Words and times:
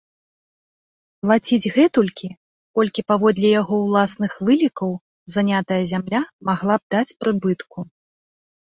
Плаціць 1.25 1.71
гэтулькі, 1.75 2.27
колькі, 2.79 3.05
паводле 3.13 3.47
яго 3.61 3.75
ўласных 3.85 4.31
вылікаў, 4.49 4.89
занятая 5.37 5.83
зямля 5.95 6.21
магла 6.53 6.75
б 6.83 6.97
даць 6.97 7.15
прыбытку. 7.23 7.79